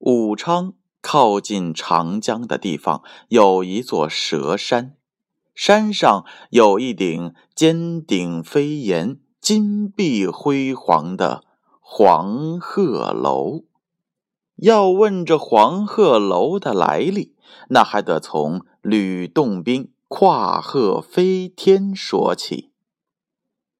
[0.00, 4.96] 武昌靠近长江的地方有一座蛇山，
[5.54, 11.44] 山上有一顶尖顶飞檐、金碧辉煌的
[11.80, 13.64] 黄鹤楼。
[14.56, 17.34] 要问这黄鹤楼的来历，
[17.68, 22.70] 那还得从吕洞宾跨鹤飞天说起。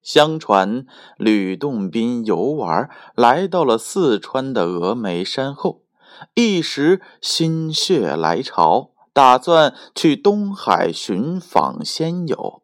[0.00, 0.86] 相传，
[1.16, 5.83] 吕洞宾游玩来到了四川的峨眉山后。
[6.34, 12.62] 一时心血来潮，打算去东海寻访仙友，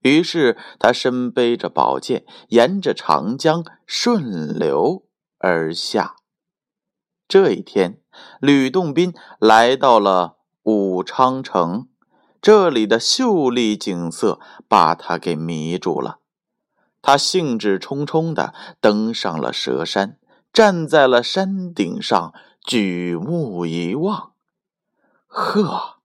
[0.00, 5.04] 于是他身背着宝剑，沿着长江顺流
[5.38, 6.16] 而下。
[7.26, 8.00] 这一天，
[8.40, 11.88] 吕洞宾来到了武昌城，
[12.40, 14.38] 这里的秀丽景色
[14.68, 16.18] 把他给迷住了。
[17.02, 20.18] 他兴致冲冲地登上了蛇山，
[20.52, 22.34] 站在了山顶上。
[22.66, 24.32] 举目一望，
[25.28, 25.98] 呵，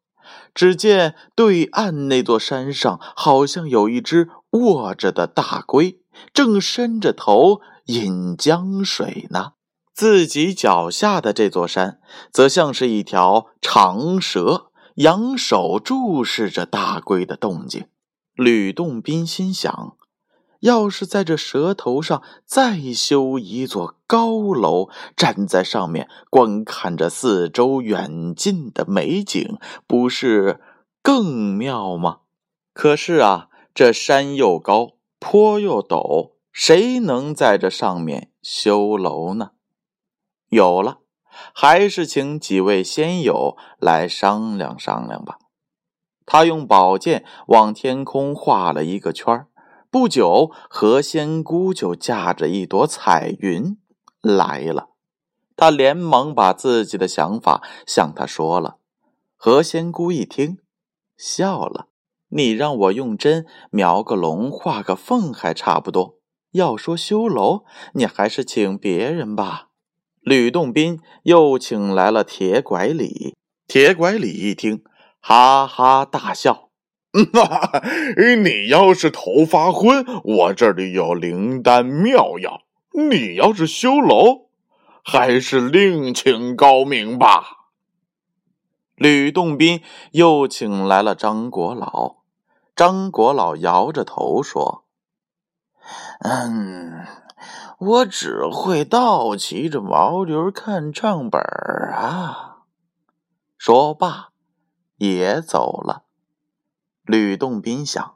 [0.54, 6.00] 只见对岸那座山上好像有一只卧着的大龟，
[6.32, 9.54] 正伸着头饮江水呢。
[9.94, 12.00] 自己脚下的这座山，
[12.32, 17.88] 则像是一条长蛇，仰首注视着大龟的动静。
[18.36, 19.98] 吕洞宾心想。
[20.62, 30.60] 要是在这蛇头上再修一座高楼，站在上面观看着四周远近的美景，不是
[31.02, 32.20] 更妙吗？
[32.74, 39.52] 可是啊，这山又高，坡又陡，谁能在这上面修楼呢？
[40.50, 41.00] 有了，
[41.54, 45.40] 还是请几位仙友来商量商量吧。
[46.26, 49.48] 他用宝剑往天空画了一个圈儿。
[49.92, 53.78] 不久，何仙姑就驾着一朵彩云
[54.22, 54.92] 来了。
[55.58, 58.78] 他连忙把自己的想法向他说了。
[59.36, 60.60] 何仙姑一听，
[61.18, 61.90] 笑了
[62.32, 66.20] ：“你让我用针描个龙，画个凤还差不多。
[66.52, 67.66] 要说修楼，
[67.96, 69.68] 你还是请别人吧。”
[70.24, 73.36] 吕洞宾又请来了铁拐李。
[73.68, 74.86] 铁拐李一听，
[75.20, 76.71] 哈哈大笑。
[77.34, 77.84] 哈 哈，
[78.42, 82.62] 你要是头发昏，我这里有灵丹妙药；
[82.94, 84.50] 你要是修楼，
[85.04, 87.58] 还是另请高明吧。
[88.96, 92.18] 吕洞宾又请来了张国老，
[92.76, 94.86] 张国老摇着头说
[96.24, 97.06] ：“嗯，
[97.80, 102.60] 我只会倒骑着毛驴看账本啊。”
[103.58, 104.30] 说罢，
[104.98, 106.04] 也走了。
[107.12, 108.16] 吕洞宾想：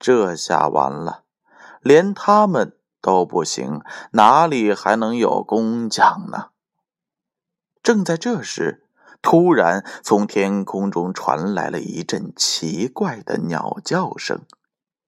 [0.00, 1.22] 这下完了，
[1.82, 6.48] 连他们都不行，哪里还能有工匠呢？
[7.80, 8.88] 正在这时，
[9.22, 14.42] 突然从天空中传来了一阵奇怪的鸟叫声。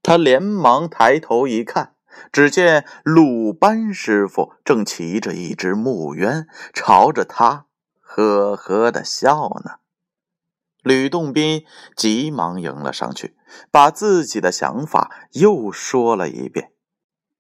[0.00, 1.96] 他连忙抬头一看，
[2.30, 7.66] 只见鲁班师傅正骑着一只木鸢，朝着他
[8.00, 9.80] 呵呵的笑呢。
[10.86, 11.64] 吕洞宾
[11.96, 13.34] 急忙迎了上去，
[13.72, 16.70] 把自己的想法又说了一遍。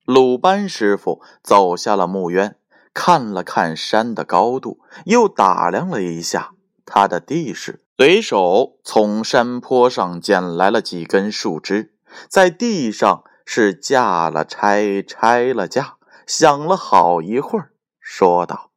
[0.04, 2.56] 鲁班师傅走下了墓渊，
[2.92, 11.94] 看了看山的高度，又打量了一下他的地势，随手从山坡上捡来了几根树枝，
[12.28, 17.70] 在地上是架了拆，拆了架，想了好一会儿，
[18.00, 18.72] 说道：“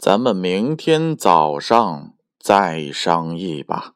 [0.00, 3.92] 咱们明天早上再商议吧。”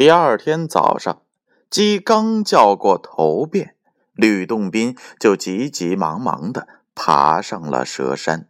[0.00, 1.20] 第二天早上，
[1.68, 3.74] 鸡刚叫过头遍，
[4.14, 8.48] 吕洞宾就急急忙忙的爬上了蛇山。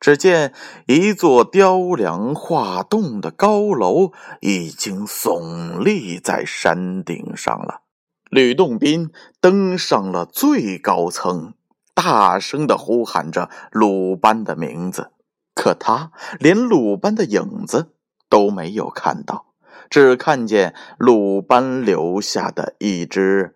[0.00, 0.54] 只见
[0.86, 7.82] 一座雕梁画栋的高楼已经耸立在山顶上了。
[8.30, 11.52] 吕洞宾登上了最高层，
[11.92, 15.10] 大声的呼喊着鲁班的名字，
[15.54, 16.10] 可他
[16.40, 17.92] 连鲁班的影子
[18.30, 19.44] 都没有看到。
[19.90, 23.54] 只看见鲁班留下的一只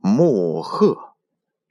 [0.00, 1.14] 木鹤，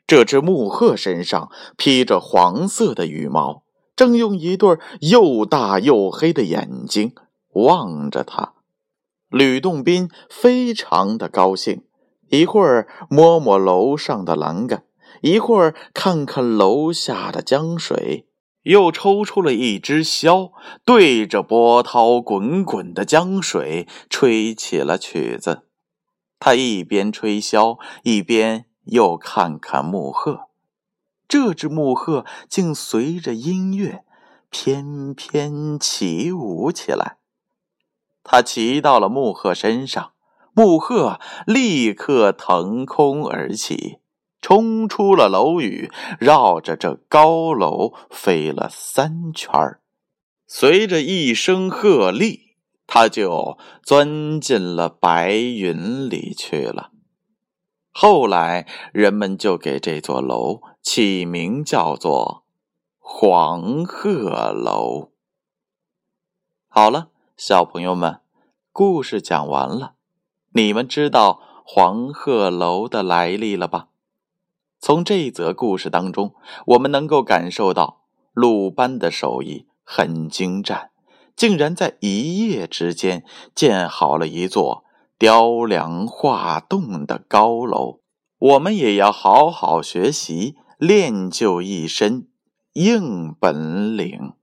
[0.05, 3.63] 这只木鹤身上披着黄色的羽毛，
[3.95, 7.13] 正用一对又大又黑的眼睛
[7.53, 8.53] 望着他。
[9.29, 11.83] 吕洞宾非常的高兴，
[12.29, 14.83] 一会儿摸摸楼上的栏杆，
[15.21, 18.27] 一会儿看看楼下的江水，
[18.65, 20.51] 又抽出了一支箫，
[20.83, 25.67] 对着波涛滚滚的江水吹起了曲子。
[26.39, 30.49] 他一边吹箫，一边又看看木鹤。
[31.27, 34.03] 这只木鹤竟随着音乐
[34.49, 37.17] 翩翩起舞起来。
[38.23, 40.13] 他骑到了木鹤身上，
[40.53, 43.97] 木鹤立刻腾空而起，
[44.45, 45.89] 冲出了楼宇，
[46.19, 49.49] 绕着这高楼飞了三圈。
[50.45, 52.41] 随着一声鹤唳，
[52.85, 56.91] 他就钻进了白云里去了。
[57.89, 62.43] 后来，人们就给这座楼起名叫做
[62.99, 65.09] 黄鹤楼。
[66.67, 67.07] 好了。
[67.35, 68.21] 小朋友们，
[68.71, 69.95] 故事讲完了，
[70.53, 73.87] 你们知道黄鹤楼的来历了吧？
[74.79, 76.35] 从这则故事当中，
[76.67, 78.01] 我们能够感受到
[78.33, 80.91] 鲁班的手艺很精湛，
[81.35, 83.25] 竟然在一夜之间
[83.55, 84.83] 建好了一座
[85.17, 87.99] 雕梁画栋的高楼。
[88.37, 92.27] 我们也要好好学习，练就一身
[92.73, 94.33] 硬本领。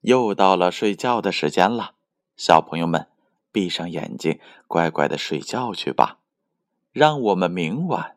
[0.00, 1.92] 又到了睡觉的时间了，
[2.36, 3.08] 小朋友们，
[3.52, 6.18] 闭上眼睛，乖乖的睡觉去吧。
[6.92, 8.15] 让我们明晚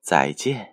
[0.00, 0.69] 再见。